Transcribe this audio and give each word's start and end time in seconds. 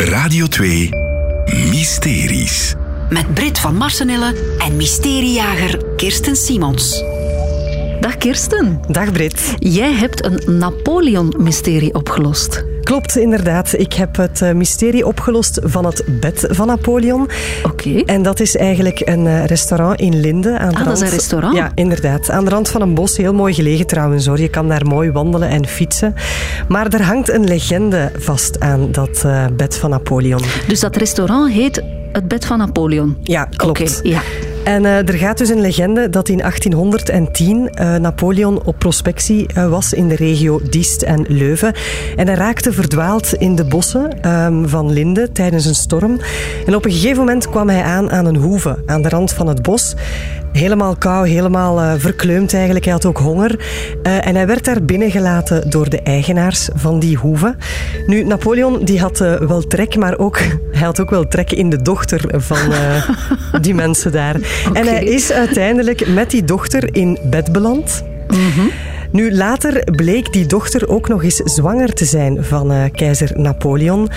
Radio 0.00 0.46
2 0.46 0.88
Mysteries. 1.70 2.74
Met 3.08 3.34
Brit 3.34 3.58
van 3.58 3.76
Marsenille 3.76 4.34
en 4.58 4.76
mysteriejager 4.76 5.84
Kirsten 5.96 6.36
Simons. 6.36 7.02
Dag 8.00 8.16
Kirsten. 8.16 8.80
Dag 8.88 9.12
Brit. 9.12 9.54
Jij 9.58 9.92
hebt 9.92 10.24
een 10.24 10.58
Napoleon-mysterie 10.58 11.94
opgelost. 11.94 12.64
Klopt, 12.82 13.16
inderdaad. 13.16 13.74
Ik 13.78 13.92
heb 13.92 14.16
het 14.16 14.42
eh, 14.42 14.52
mysterie 14.52 15.06
opgelost 15.06 15.60
van 15.62 15.84
het 15.84 16.04
bed 16.20 16.46
van 16.50 16.66
Napoleon. 16.66 17.28
Oké. 17.64 18.02
En 18.06 18.22
dat 18.22 18.40
is 18.40 18.56
eigenlijk 18.56 19.00
een 19.04 19.26
eh, 19.26 19.44
restaurant 19.44 20.00
in 20.00 20.20
Linde. 20.20 20.58
Aan 20.58 20.70
de 20.70 20.76
Ah, 20.78 20.84
dat 20.84 20.96
is 20.96 21.00
een 21.00 21.08
restaurant? 21.08 21.56
Ja, 21.56 21.70
inderdaad. 21.74 22.30
Aan 22.30 22.44
de 22.44 22.50
rand 22.50 22.68
van 22.68 22.80
een 22.80 22.94
bos. 22.94 23.16
Heel 23.16 23.34
mooi 23.34 23.54
gelegen 23.54 23.86
trouwens 23.86 24.26
hoor. 24.26 24.40
Je 24.40 24.48
kan 24.48 24.68
daar 24.68 24.86
mooi 24.86 25.10
wandelen 25.10 25.48
en 25.48 25.66
fietsen. 25.66 26.14
Maar 26.68 26.86
er 26.86 27.02
hangt 27.02 27.28
een 27.28 27.44
legende 27.44 28.12
vast 28.18 28.60
aan 28.60 28.92
dat 28.92 29.22
eh, 29.24 29.44
bed 29.56 29.76
van 29.76 29.90
Napoleon. 29.90 30.42
Dus 30.68 30.80
dat 30.80 30.96
restaurant 30.96 31.52
heet 31.52 31.82
het 32.12 32.28
bed 32.28 32.44
van 32.44 32.58
Napoleon. 32.58 33.16
Ja, 33.22 33.44
klopt. 33.44 33.80
Oké, 33.80 34.08
ja. 34.08 34.20
En 34.64 34.84
eh, 34.84 35.08
er 35.08 35.14
gaat 35.14 35.38
dus 35.38 35.48
een 35.48 35.60
legende 35.60 36.10
dat 36.10 36.28
in 36.28 36.38
1810 36.38 37.70
eh, 37.70 37.94
Napoleon 37.94 38.62
op 38.64 38.78
prospectie 38.78 39.46
eh, 39.46 39.68
was 39.68 39.92
in 39.92 40.08
de 40.08 40.16
regio 40.16 40.60
Diest 40.70 41.02
en 41.02 41.24
Leuven. 41.28 41.74
En 42.16 42.26
hij 42.26 42.36
raakte 42.36 42.72
verdwaald 42.72 43.34
in 43.34 43.54
de 43.56 43.64
bossen 43.64 44.22
ehm, 44.22 44.66
van 44.66 44.92
Linde 44.92 45.32
tijdens 45.32 45.64
een 45.64 45.74
storm. 45.74 46.20
En 46.66 46.74
op 46.74 46.84
een 46.84 46.92
gegeven 46.92 47.18
moment 47.18 47.48
kwam 47.50 47.68
hij 47.68 47.82
aan 47.82 48.10
aan 48.10 48.26
een 48.26 48.36
hoeve 48.36 48.82
aan 48.86 49.02
de 49.02 49.08
rand 49.08 49.32
van 49.32 49.46
het 49.46 49.62
bos. 49.62 49.94
Helemaal 50.52 50.96
kou, 50.96 51.28
helemaal 51.28 51.98
verkleumd 51.98 52.54
eigenlijk. 52.54 52.84
Hij 52.84 52.92
had 52.92 53.06
ook 53.06 53.18
honger. 53.18 53.64
En 54.02 54.34
hij 54.34 54.46
werd 54.46 54.64
daar 54.64 54.82
binnengelaten 54.82 55.70
door 55.70 55.88
de 55.88 56.02
eigenaars 56.02 56.68
van 56.74 56.98
die 56.98 57.16
hoeve. 57.16 57.56
Nu, 58.06 58.24
Napoleon 58.24 58.84
die 58.84 59.00
had 59.00 59.18
wel 59.18 59.62
trek, 59.62 59.96
maar 59.96 60.18
ook, 60.18 60.38
hij 60.78 60.84
had 60.84 61.00
ook 61.00 61.10
wel 61.10 61.28
trek 61.28 61.52
in 61.52 61.70
de 61.70 61.82
dochter 61.82 62.40
van 62.40 62.72
die 63.60 63.74
mensen 63.74 64.12
daar. 64.12 64.36
En 64.72 64.86
hij 64.86 65.04
is 65.04 65.32
uiteindelijk 65.32 66.06
met 66.06 66.30
die 66.30 66.44
dochter 66.44 66.94
in 66.94 67.18
bed 67.22 67.52
beland. 67.52 68.04
Nu, 69.12 69.34
later 69.34 69.84
bleek 69.84 70.32
die 70.32 70.46
dochter 70.46 70.88
ook 70.88 71.08
nog 71.08 71.22
eens 71.22 71.36
zwanger 71.36 71.92
te 71.92 72.04
zijn 72.04 72.44
van 72.44 72.72
eh, 72.72 72.84
keizer 72.92 73.30
Napoleon. 73.34 74.08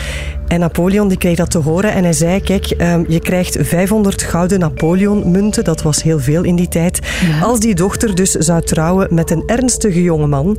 En 0.47 0.59
Napoleon 0.59 1.07
die 1.07 1.17
kreeg 1.17 1.37
dat 1.37 1.51
te 1.51 1.57
horen 1.57 1.93
en 1.93 2.03
hij 2.03 2.13
zei, 2.13 2.41
kijk, 2.41 2.65
ehm, 2.65 3.03
je 3.07 3.19
krijgt 3.19 3.57
500 3.59 4.21
gouden 4.21 4.59
Napoleon-munten, 4.59 5.63
dat 5.63 5.81
was 5.81 6.03
heel 6.03 6.19
veel 6.19 6.43
in 6.43 6.55
die 6.55 6.67
tijd, 6.67 6.99
als 7.41 7.59
die 7.59 7.75
dochter 7.75 8.15
dus 8.15 8.31
zou 8.31 8.61
trouwen 8.61 9.07
met 9.13 9.31
een 9.31 9.43
ernstige 9.45 10.01
jongeman. 10.01 10.57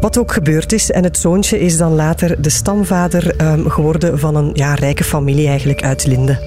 Wat 0.00 0.18
ook 0.18 0.32
gebeurd 0.32 0.72
is. 0.72 0.90
En 0.90 1.04
het 1.04 1.18
zoontje 1.18 1.60
is 1.60 1.76
dan 1.76 1.94
later 1.94 2.42
de 2.42 2.50
stamvader 2.50 3.36
ehm, 3.36 3.68
geworden 3.68 4.18
van 4.18 4.36
een 4.36 4.50
ja, 4.52 4.74
rijke 4.74 5.04
familie 5.04 5.48
eigenlijk 5.48 5.82
uit 5.82 6.06
Linde. 6.06 6.38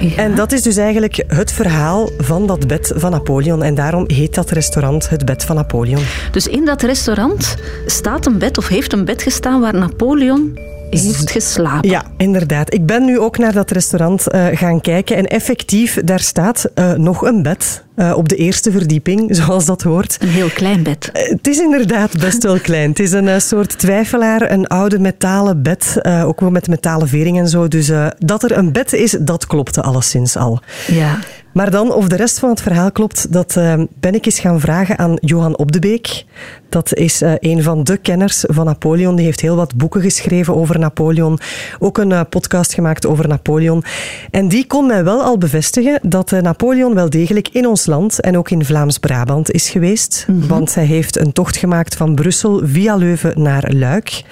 Ja. 0.00 0.16
En 0.16 0.34
dat 0.34 0.52
is 0.52 0.62
dus 0.62 0.76
eigenlijk 0.76 1.24
het 1.26 1.52
verhaal 1.52 2.10
van 2.18 2.46
dat 2.46 2.66
bed 2.66 2.92
van 2.96 3.10
Napoleon. 3.10 3.62
En 3.62 3.74
daarom 3.74 4.04
heet 4.06 4.34
dat 4.34 4.50
restaurant 4.50 5.08
het 5.08 5.24
bed 5.24 5.44
van 5.44 5.56
Napoleon. 5.56 6.02
Dus 6.30 6.46
in 6.46 6.63
dat 6.64 6.82
restaurant 6.82 7.56
staat 7.86 8.26
een 8.26 8.38
bed 8.38 8.58
of 8.58 8.68
heeft 8.68 8.92
een 8.92 9.04
bed 9.04 9.22
gestaan 9.22 9.60
waar 9.60 9.74
Napoleon 9.74 10.58
heeft 10.90 11.30
geslapen. 11.30 11.90
Ja, 11.90 12.04
inderdaad. 12.16 12.74
Ik 12.74 12.86
ben 12.86 13.04
nu 13.04 13.18
ook 13.18 13.38
naar 13.38 13.52
dat 13.52 13.70
restaurant 13.70 14.28
eh, 14.28 14.46
gaan 14.52 14.80
kijken. 14.80 15.16
En 15.16 15.26
effectief, 15.26 16.00
daar 16.04 16.20
staat 16.20 16.70
eh, 16.74 16.92
nog 16.92 17.22
een 17.22 17.42
bed 17.42 17.84
eh, 17.94 18.12
op 18.16 18.28
de 18.28 18.36
eerste 18.36 18.70
verdieping, 18.70 19.28
zoals 19.36 19.64
dat 19.64 19.82
hoort. 19.82 20.16
Een 20.20 20.28
heel 20.28 20.48
klein 20.48 20.82
bed. 20.82 21.10
Het 21.12 21.46
is 21.46 21.58
inderdaad 21.58 22.18
best 22.18 22.42
wel 22.42 22.58
klein. 22.58 22.88
Het 22.88 22.98
is 22.98 23.12
een 23.12 23.40
soort 23.40 23.78
twijfelaar, 23.78 24.50
een 24.50 24.66
oude 24.66 24.98
metalen 24.98 25.62
bed, 25.62 26.00
ook 26.24 26.40
wel 26.40 26.50
met 26.50 26.68
metalen 26.68 27.08
vering 27.08 27.38
en 27.38 27.48
zo. 27.48 27.68
Dus 27.68 27.90
dat 28.18 28.42
er 28.42 28.58
een 28.58 28.72
bed 28.72 28.92
is, 28.92 29.16
dat 29.20 29.46
klopte 29.46 29.82
alleszins 29.82 30.36
al. 30.36 30.60
Ja. 30.86 31.18
Maar 31.54 31.70
dan, 31.70 31.92
of 31.92 32.08
de 32.08 32.16
rest 32.16 32.38
van 32.38 32.48
het 32.50 32.62
verhaal 32.62 32.92
klopt, 32.92 33.32
dat 33.32 33.56
eh, 33.56 33.74
ben 34.00 34.14
ik 34.14 34.26
eens 34.26 34.38
gaan 34.38 34.60
vragen 34.60 34.98
aan 34.98 35.16
Johan 35.20 35.56
Op 35.56 35.72
de 35.72 35.78
Beek. 35.78 36.24
Dat 36.68 36.94
is 36.94 37.22
eh, 37.22 37.32
een 37.38 37.62
van 37.62 37.84
de 37.84 37.96
kenners 37.96 38.44
van 38.46 38.64
Napoleon. 38.64 39.16
Die 39.16 39.24
heeft 39.24 39.40
heel 39.40 39.56
wat 39.56 39.76
boeken 39.76 40.00
geschreven 40.00 40.56
over 40.56 40.78
Napoleon. 40.78 41.38
Ook 41.78 41.98
een 41.98 42.12
eh, 42.12 42.20
podcast 42.28 42.74
gemaakt 42.74 43.06
over 43.06 43.28
Napoleon. 43.28 43.84
En 44.30 44.48
die 44.48 44.66
kon 44.66 44.86
mij 44.86 45.04
wel 45.04 45.22
al 45.22 45.38
bevestigen 45.38 45.98
dat 46.02 46.30
Napoleon 46.30 46.94
wel 46.94 47.10
degelijk 47.10 47.48
in 47.48 47.66
ons 47.66 47.86
land 47.86 48.20
en 48.20 48.38
ook 48.38 48.50
in 48.50 48.64
Vlaams-Brabant 48.64 49.50
is 49.50 49.70
geweest. 49.70 50.26
Want 50.48 50.74
hij 50.74 50.84
heeft 50.84 51.18
een 51.18 51.32
tocht 51.32 51.56
gemaakt 51.56 51.96
van 51.96 52.14
Brussel 52.14 52.60
via 52.64 52.96
Leuven 52.96 53.42
naar 53.42 53.72
Luik. 53.72 54.22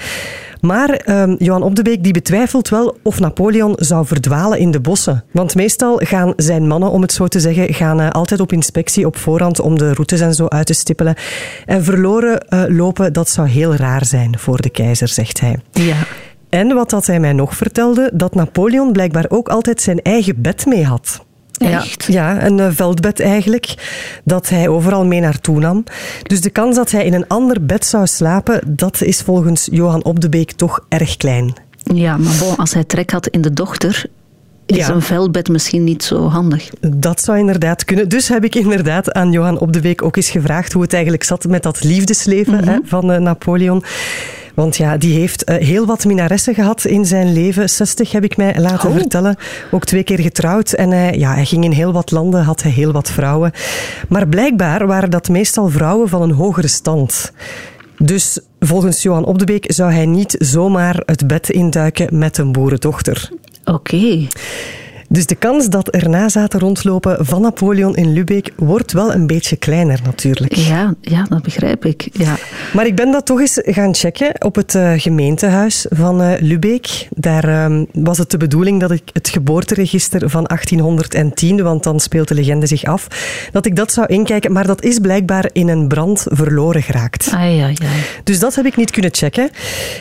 Maar 0.63 0.91
ehm, 0.91 1.35
Johan 1.39 1.63
Op 1.63 1.75
de 1.75 1.83
Beek 1.83 2.03
die 2.03 2.13
betwijfelt 2.13 2.69
wel 2.69 2.97
of 3.03 3.21
Napoleon 3.21 3.73
zou 3.77 4.07
verdwalen 4.07 4.59
in 4.59 4.71
de 4.71 4.81
bossen. 4.81 5.25
Want 5.31 5.55
meestal 5.55 5.97
gaan 5.97 6.33
zijn 6.37 6.67
mannen, 6.67 6.91
om 6.91 7.03
het 7.03 7.13
zo 7.13 7.27
te 7.27 7.41
zeggen, 7.41 7.75
gaan 7.75 8.01
eh, 8.01 8.11
altijd 8.11 8.41
op 8.41 8.53
inspectie 8.53 9.07
op 9.07 9.17
voorhand 9.17 9.61
om 9.61 9.79
de 9.79 9.93
routes 9.93 10.21
en 10.21 10.35
zo 10.35 10.47
uit 10.49 10.67
te 10.67 10.73
stippelen. 10.73 11.15
En 11.67 11.85
verloren 11.85 12.49
eh, 12.49 12.65
lopen, 12.69 13.13
dat 13.13 13.29
zou 13.29 13.49
heel 13.49 13.75
raar 13.75 14.05
zijn 14.05 14.39
voor 14.39 14.61
de 14.61 14.71
keizer, 14.71 15.09
zegt 15.09 15.41
hij. 15.41 15.59
Ja. 15.73 15.97
En 16.49 16.75
wat 16.75 16.91
dat 16.91 17.07
hij 17.07 17.21
mij 17.21 17.33
nog 17.33 17.57
vertelde, 17.57 18.11
dat 18.15 18.35
Napoleon 18.35 18.93
blijkbaar 18.93 19.27
ook 19.29 19.49
altijd 19.49 19.81
zijn 19.81 20.03
eigen 20.03 20.43
bed 20.43 20.67
mee 20.67 20.85
had. 20.85 21.25
Echt? 21.65 22.05
Ja, 22.05 22.33
ja, 22.33 22.45
een 22.47 22.61
eh, 22.61 22.67
veldbed 22.71 23.21
eigenlijk, 23.21 23.75
dat 24.25 24.49
hij 24.49 24.69
overal 24.69 25.05
mee 25.07 25.21
naartoe 25.21 25.59
nam. 25.61 25.85
Dus 26.23 26.41
de 26.41 26.51
kans 26.51 26.77
dat 26.77 26.91
hij 26.91 27.05
in 27.05 27.15
een 27.15 27.29
ander 27.29 27.65
bed 27.67 27.87
zou 27.87 28.07
slapen, 28.07 28.61
dat 28.67 29.03
is 29.03 29.21
volgens 29.21 29.69
Johan 29.71 30.05
Op 30.05 30.21
de 30.21 30.29
Beek 30.29 30.53
toch 30.53 30.81
erg 30.89 31.17
klein. 31.17 31.55
Ja, 31.95 32.17
maar 32.17 32.35
bon, 32.41 32.57
als 32.57 32.75
hij 32.75 32.85
trek 32.85 33.11
had 33.11 33.27
in 33.27 33.41
de 33.41 33.53
dochter, 33.53 34.05
is 34.67 34.77
Ja. 34.77 34.89
een 34.89 35.03
veldbed 35.03 35.49
misschien 35.49 35.85
niet 35.85 36.03
zo 36.05 36.29
handig. 36.29 36.71
Dat 36.81 37.21
zou 37.21 37.39
inderdaad 37.39 37.85
kunnen. 37.85 38.09
Dus 38.09 38.29
heb 38.29 38.45
ik 38.45 38.55
inderdaad 38.55 39.13
aan 39.13 39.33
Johan 39.33 39.59
Op 39.59 39.73
de 39.73 39.81
Beek 39.81 40.03
ook 40.03 40.17
eens 40.17 40.31
gevraagd 40.31 40.73
hoe 40.73 40.83
het 40.83 40.93
eigenlijk 40.93 41.25
zat 41.25 41.45
met 41.49 41.63
dat 41.63 41.85
liefdesleven 41.85 42.65
hè, 42.69 42.77
van 42.85 43.13
eh, 43.13 43.21
Napoleon. 43.21 43.83
Want 44.55 44.77
ja, 44.77 44.97
die 44.97 45.19
heeft 45.19 45.45
eh, 45.45 45.57
heel 45.67 45.87
wat 45.87 46.05
minaressen 46.05 46.55
gehad 46.55 46.85
in 46.85 47.05
zijn 47.07 47.33
leven. 47.33 47.71
60 47.71 48.13
heb 48.13 48.25
ik 48.25 48.37
mij 48.37 48.55
laten 48.61 48.89
Oh. 48.89 48.95
vertellen. 48.97 49.37
Ook 49.71 49.85
twee 49.85 50.03
keer 50.03 50.19
getrouwd. 50.21 50.73
En 50.73 50.91
hij, 50.91 51.19
ja, 51.19 51.35
hij 51.35 51.45
ging 51.45 51.65
in 51.65 51.71
heel 51.71 51.93
wat 51.93 52.11
landen, 52.11 52.43
had 52.45 52.63
hij 52.63 52.73
heel 52.73 52.93
wat 52.93 53.11
vrouwen. 53.11 53.53
Maar 54.09 54.29
blijkbaar 54.29 54.87
waren 54.87 55.11
dat 55.11 55.29
meestal 55.29 55.69
vrouwen 55.69 56.09
van 56.09 56.23
een 56.23 56.31
hogere 56.33 56.69
stand. 56.69 57.33
Dus 57.99 58.39
volgens 58.61 59.03
Johan 59.03 59.25
Op 59.25 59.39
de 59.39 59.45
Beek 59.45 59.65
zou 59.73 59.93
hij 59.93 60.07
niet 60.07 60.35
zomaar 60.39 61.03
het 61.07 61.27
bed 61.27 61.51
induiken 61.51 62.19
met 62.19 62.39
een 62.39 62.53
boerendochter. 62.53 63.31
Oké. 63.65 64.27
Dus 65.13 65.27
de 65.27 65.35
kans 65.35 65.69
dat 65.69 65.95
er 65.95 66.09
nazaten 66.09 66.61
rondlopen 66.61 67.27
van 67.27 67.43
Napoleon 67.43 67.97
in 67.97 68.13
Lubeck 68.13 68.53
wordt 68.57 68.93
wel 68.93 69.15
een 69.15 69.27
beetje 69.27 69.57
kleiner 69.57 70.01
natuurlijk. 70.05 70.55
Ja, 70.55 70.95
ja, 71.01 71.27
dat 71.29 71.43
begrijp 71.43 71.85
ik. 71.85 72.09
Ja. 72.13 72.37
Maar 72.73 72.87
ik 72.87 72.97
ben 72.97 73.13
dat 73.13 73.27
toch 73.27 73.41
eens 73.41 73.61
gaan 73.63 73.95
checken 73.95 74.45
op 74.45 74.55
het 74.55 74.75
eh, 74.75 74.93
gemeentehuis 74.97 75.87
van 75.91 76.23
eh 76.23 76.41
Lubeck. 76.41 77.09
Daar 77.11 77.45
ehm, 77.45 77.85
was 77.93 78.19
het 78.19 78.31
de 78.31 78.37
bedoeling 78.37 78.81
dat 78.81 78.91
ik 78.91 79.03
het 79.13 79.29
geboorteregister 79.29 80.31
van 80.31 80.45
1810, 80.45 81.63
want 81.63 81.83
dan 81.83 82.01
speelt 82.01 82.29
de 82.29 82.35
legende 82.35 82.67
zich 82.67 82.85
af, 82.85 83.07
dat 83.53 83.67
ik 83.67 83.77
dat 83.77 83.93
zou 83.93 84.07
inkijken. 84.07 84.53
Maar 84.53 84.67
dat 84.67 84.83
is 84.83 84.99
blijkbaar 84.99 85.51
in 85.53 85.69
een 85.69 85.89
brand 85.89 86.27
verloren 86.31 86.83
geraakt. 86.83 87.31
Ai, 87.33 87.61
ai, 87.61 87.77
ai. 87.83 88.03
Dus 88.25 88.39
dat 88.39 88.55
heb 88.55 88.67
ik 88.67 88.77
niet 88.77 88.91
kunnen 88.91 89.15
checken. 89.15 89.51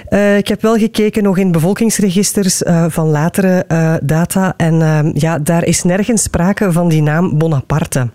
Eh, 0.07 0.37
ik 0.37 0.47
heb 0.47 0.61
wel 0.61 0.77
gekeken 0.77 1.23
nog 1.23 1.37
in 1.37 1.51
bevolkingsregisters 1.51 2.61
van 2.87 3.07
latere 3.07 3.65
data. 4.03 4.53
En 4.57 5.00
ja, 5.13 5.39
daar 5.39 5.63
is 5.63 5.83
nergens 5.83 6.23
sprake 6.23 6.71
van 6.71 6.89
die 6.89 7.01
naam 7.01 7.37
Bonaparte. 7.37 8.09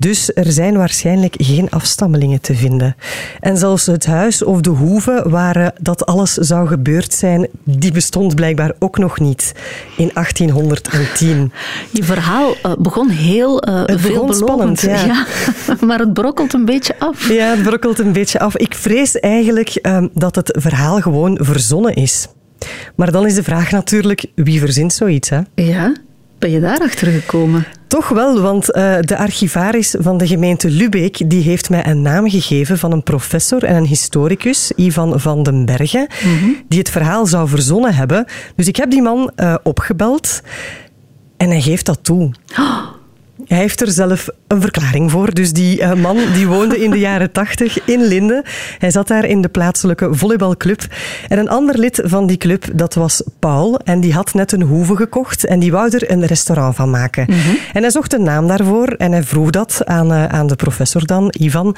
Dus 0.00 0.30
er 0.34 0.52
zijn 0.52 0.76
waarschijnlijk 0.76 1.34
geen 1.38 1.70
afstammelingen 1.70 2.40
te 2.40 2.54
vinden. 2.54 2.96
En 3.40 3.56
zelfs 3.56 3.86
het 3.86 4.06
huis 4.06 4.42
of 4.42 4.60
de 4.60 4.70
hoeve 4.70 5.24
waar 5.26 5.56
eh, 5.56 5.66
dat 5.80 6.06
alles 6.06 6.34
zou 6.34 6.68
gebeurd 6.68 7.14
zijn, 7.14 7.48
die 7.64 7.92
bestond 7.92 8.34
blijkbaar 8.34 8.72
ook 8.78 8.98
nog 8.98 9.18
niet 9.18 9.54
in 9.96 10.10
1810. 10.14 11.52
Je 11.92 12.04
verhaal 12.04 12.54
eh, 12.62 12.72
begon 12.78 13.08
heel 13.08 13.62
eh 13.62 13.82
Het 13.86 14.02
begon 14.02 14.34
spannend, 14.34 14.80
ja. 15.06 15.26
maar 15.80 15.98
het 15.98 16.12
brokkelt 16.12 16.52
een 16.52 16.64
beetje 16.64 16.98
af. 16.98 17.28
Ja, 17.28 17.50
het 17.50 17.62
brokkelt 17.62 17.98
een 17.98 18.12
beetje 18.12 18.38
af. 18.38 18.56
Ik 18.56 18.74
vrees 18.74 19.18
eigenlijk 19.20 19.68
ehm, 19.68 20.08
dat 20.12 20.34
het 20.34 20.56
verhaal 20.60 21.00
gewoon 21.00 21.38
verzonnen 21.40 21.94
is. 21.94 22.28
Maar 22.96 23.12
dan 23.12 23.26
is 23.26 23.34
de 23.34 23.42
vraag 23.42 23.70
natuurlijk, 23.70 24.24
wie 24.34 24.60
verzint 24.60 24.92
zoiets? 24.92 25.28
Hè? 25.28 25.40
Ja? 25.54 25.92
Ben 26.38 26.50
je 26.50 26.60
daarachter 26.60 27.06
gekomen? 27.06 27.66
Toch 27.86 28.08
wel, 28.08 28.40
want 28.40 28.72
eh, 28.72 28.96
de 29.00 29.16
archivaris 29.16 29.94
van 29.98 30.18
de 30.18 30.26
gemeente 30.26 30.70
Lubeek 30.70 31.30
die 31.30 31.42
heeft 31.42 31.70
mij 31.70 31.86
een 31.86 32.02
naam 32.02 32.30
gegeven 32.30 32.78
van 32.78 32.92
een 32.92 33.02
professor 33.02 33.64
en 33.64 33.76
een 33.76 33.86
historicus, 33.86 34.72
Ivan 34.76 35.20
van 35.20 35.42
den 35.42 35.64
Bergen, 35.64 36.06
die 36.68 36.78
het 36.78 36.90
verhaal 36.90 37.26
zou 37.26 37.48
verzonnen 37.48 37.94
hebben. 37.94 38.24
Dus 38.56 38.68
ik 38.68 38.76
heb 38.76 38.90
die 38.90 39.02
man 39.02 39.32
eh, 39.36 39.54
opgebeld 39.62 40.42
en 41.36 41.48
hij 41.48 41.60
geeft 41.60 41.86
dat 41.86 41.98
toe. 42.02 42.30
Hij 43.46 43.58
heeft 43.58 43.80
er 43.80 43.90
zelf 43.90 44.28
een 44.46 44.60
verklaring 44.60 45.10
voor. 45.10 45.34
Dus 45.34 45.52
die 45.52 45.80
uh, 45.80 45.94
man 45.94 46.16
die 46.34 46.46
woonde 46.46 46.78
in 46.78 46.90
de 46.90 46.98
jaren 47.08 47.32
tachtig 47.32 47.84
in 47.84 48.04
Linden. 48.04 48.42
Hij 48.78 48.90
zat 48.90 49.08
daar 49.08 49.24
in 49.24 49.40
de 49.40 49.48
plaatselijke 49.48 50.14
volleybalclub. 50.14 50.82
En 51.28 51.38
een 51.38 51.48
ander 51.48 51.78
lid 51.78 52.00
van 52.04 52.26
die 52.26 52.36
club, 52.36 52.64
dat 52.72 52.94
was 52.94 53.22
Paul. 53.38 53.78
En 53.78 54.00
die 54.00 54.12
had 54.12 54.34
net 54.34 54.52
een 54.52 54.62
hoeve 54.62 54.96
gekocht 54.96 55.44
en 55.44 55.58
die 55.58 55.72
wou 55.72 55.90
er 55.90 56.10
een 56.10 56.26
restaurant 56.26 56.76
van 56.76 56.90
maken. 56.90 57.24
Mm 57.28 57.40
-hmm. 57.40 57.56
En 57.72 57.82
hij 57.82 57.90
zocht 57.90 58.12
een 58.12 58.22
naam 58.22 58.46
daarvoor 58.46 58.88
en 58.88 59.12
hij 59.12 59.22
vroeg 59.22 59.50
dat 59.50 59.80
aan, 59.84 60.12
uh, 60.12 60.24
aan 60.24 60.46
de 60.46 60.56
professor 60.56 61.06
dan, 61.06 61.34
Ivan. 61.38 61.76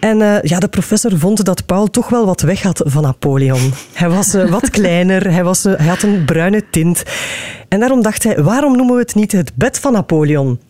En 0.00 0.20
uh, 0.20 0.42
ja, 0.42 0.58
de 0.58 0.68
professor 0.68 1.18
vond 1.18 1.44
dat 1.44 1.66
Paul 1.66 1.86
toch 1.86 2.08
wel 2.08 2.26
wat 2.26 2.40
weg 2.40 2.62
had 2.62 2.82
van 2.84 3.02
Napoleon. 3.02 3.72
Hij 3.92 4.08
was 4.08 4.32
wat 4.32 4.70
kleiner, 4.78 5.32
hij, 5.32 5.44
was, 5.44 5.62
hij 5.62 5.86
had 5.86 6.02
een 6.02 6.24
bruine 6.24 6.64
tint. 6.70 7.02
En 7.68 7.80
daarom 7.80 8.02
dacht 8.02 8.22
hij, 8.22 8.42
waarom 8.42 8.76
noemen 8.76 8.94
we 8.94 9.00
het 9.00 9.14
niet 9.14 9.32
het 9.32 9.52
bed 9.54 9.78
van 9.78 9.92
Napoleon? 9.92 10.60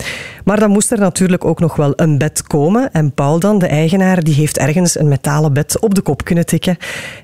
Maar 0.44 0.60
dan 0.60 0.70
moest 0.70 0.90
er 0.90 0.98
natuurlijk 0.98 1.44
ook 1.44 1.60
nog 1.60 1.76
wel 1.76 1.92
een 1.96 2.18
bed 2.18 2.42
komen. 2.42 2.92
En 2.92 3.12
Paul 3.12 3.38
dan, 3.38 3.58
de 3.58 3.66
eigenaar, 3.66 4.22
die 4.22 4.34
heeft 4.34 4.58
ergens 4.58 4.98
een 4.98 5.08
metalen 5.08 5.52
bed 5.52 5.80
op 5.80 5.94
de 5.94 6.00
kop 6.00 6.24
kunnen 6.24 6.46
tikken. 6.46 6.76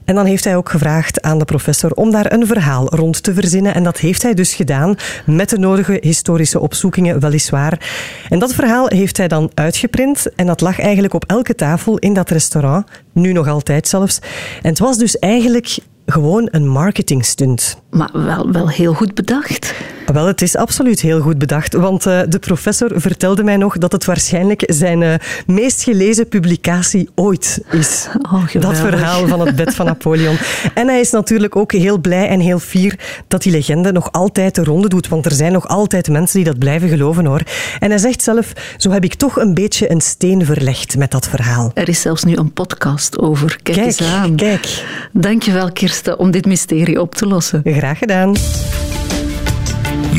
En 0.05 0.15
dan 0.15 0.27
heeft 0.27 0.45
hij 0.45 0.57
ook 0.57 0.69
gevraagd 0.69 1.23
aan 1.23 1.39
de 1.39 1.45
professor 1.45 1.91
om 1.91 2.11
daar 2.11 2.33
een 2.33 2.47
verhaal 2.47 2.95
rond 2.95 3.23
te 3.23 3.35
verzinnen. 3.35 3.75
En 3.75 3.83
dat 3.85 3.99
heeft 3.99 4.23
hij 4.23 4.35
dus 4.35 4.55
gedaan 4.55 4.97
met 5.27 5.49
de 5.49 5.59
nodige 5.59 5.99
historische 6.01 6.61
opzoekingen, 6.61 7.21
weliswaar. 7.21 7.91
En 8.29 8.39
dat 8.39 8.55
verhaal 8.55 8.87
heeft 8.89 9.17
hij 9.17 9.29
dan 9.29 9.51
uitgeprint. 9.55 10.35
En 10.37 10.47
dat 10.47 10.61
lag 10.61 10.81
eigenlijk 10.81 11.15
op 11.15 11.25
elke 11.27 11.55
tafel 11.55 11.99
in 11.99 12.15
dat 12.15 12.31
restaurant. 12.31 12.87
Nu 13.13 13.33
nog 13.33 13.49
altijd 13.49 13.89
zelfs. 13.89 14.19
En 14.63 14.69
het 14.69 14.79
was 14.79 14.99
dus 14.99 15.19
eigenlijk 15.19 15.79
gewoon 16.15 16.49
een 16.51 16.69
marketingstunt. 16.69 17.79
Maar 17.91 18.11
wel, 18.13 18.53
wel 18.53 18.69
heel 18.69 18.95
goed 18.95 19.15
bedacht. 19.15 19.75
Wel, 20.15 20.27
het 20.27 20.43
is 20.43 20.57
absoluut 20.57 21.01
heel 21.01 21.21
goed 21.21 21.39
bedacht. 21.39 21.73
Want 21.73 22.07
uh, 22.07 22.21
de 22.29 22.39
professor 22.39 22.91
vertelde 22.95 23.43
mij 23.43 23.57
nog 23.57 23.79
dat 23.79 23.93
het 23.93 24.05
waarschijnlijk 24.05 24.63
zijn 24.67 25.01
uh, 25.01 25.15
meest 25.47 25.83
gelezen 25.83 26.29
publicatie 26.29 27.09
ooit 27.15 27.61
is. 27.71 28.07
Oh, 28.33 28.53
dat 28.53 28.77
verhaal 28.77 29.27
van 29.27 29.41
het 29.47 29.57
bed 29.57 29.75
van 29.75 29.87
Napoleon. 29.87 30.37
En 30.75 30.89
hij 30.89 31.01
is 31.01 31.11
natuurlijk 31.11 31.57
ook 31.57 31.73
heel 31.73 31.99
blij 31.99 32.29
en 32.29 32.41
heel 32.41 32.59
fier 32.59 32.99
dat 33.29 33.43
die 33.43 33.53
legende 33.53 33.93
nog 33.93 34.13
altijd 34.13 34.55
de 34.55 34.65
ronde 34.65 34.89
doet. 34.89 35.09
Want 35.09 35.27
er 35.27 35.33
zijn 35.33 35.53
nog 35.53 35.69
altijd 35.69 36.09
mensen 36.09 36.37
die 36.37 36.45
dat 36.45 36.59
blijven 36.59 36.89
geloven 36.89 37.25
hoor. 37.25 37.43
En 37.79 37.91
hij 37.91 37.99
zegt 37.99 38.23
zelf, 38.23 38.53
zo 38.77 38.91
heb 38.91 39.05
ik 39.05 39.15
toch 39.15 39.37
een 39.37 39.55
beetje 39.55 39.91
een 39.91 40.01
steen 40.01 40.45
verlegd 40.45 40.97
met 40.97 41.11
dat 41.11 41.29
verhaal. 41.29 41.71
Er 41.75 41.89
is 41.89 42.01
zelfs 42.01 42.25
nu 42.25 42.37
een 42.37 42.53
podcast 42.53 43.19
over. 43.19 43.59
Kijk, 43.63 43.77
kijk 43.77 43.87
eens 43.87 44.03
aan. 44.03 44.37
Kijk. 44.37 44.85
Dankjewel 45.13 45.73
Kirsten 45.73 46.19
om 46.19 46.31
dit 46.31 46.47
mysterie 46.47 47.01
op 47.01 47.15
te 47.15 47.27
lossen. 47.27 47.63
Graag 47.65 47.99
gedaan. 47.99 48.35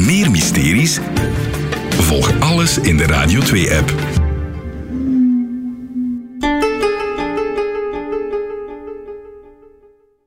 Meer 0.06 0.32
mysteries? 0.32 1.00
Volg 2.00 2.40
alles 2.40 2.78
in 2.78 2.98
de 2.98 3.06
Radio 3.06 3.42
2-app. 3.42 4.15